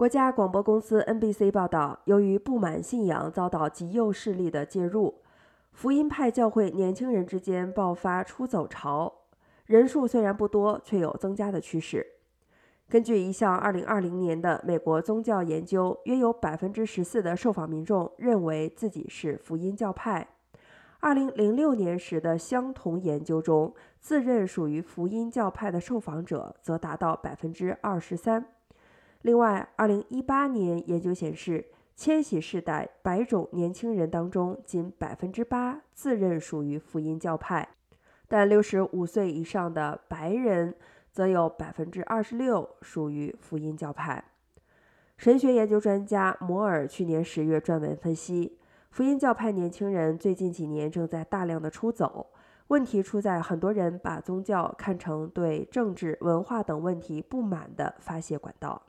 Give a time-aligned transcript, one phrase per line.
[0.00, 5.20] 国家广播公司 NBC 报道，由于不满信仰遭到极右势力的介入，
[5.72, 9.12] 福音派教会年轻人之间爆发出走潮，
[9.66, 12.06] 人数虽然不多，却有增加的趋势。
[12.88, 20.26] 根据一项2020年的美国宗教研究，约有14%的受访民众认为自己是福音教派。
[21.02, 28.44] 2006年时的相同研究中，自认属于福音教派的受访者则达到23%。
[29.22, 37.68] 另外，2018年研究显示，千禧世代白种年轻人当中，仅百分之八自认属于福音教派，
[38.26, 40.74] 但65岁以上的白人
[41.12, 44.24] 则有百分之二十六属于福音教派。
[45.18, 48.58] 神学研究专家摩尔去年十月撰文分析，
[48.90, 52.28] 福音教派年轻人最近几年正在大量的出走，
[52.68, 58.80] 问题出在很多人把宗教看成对政治、文化等问题不满的发泄管道。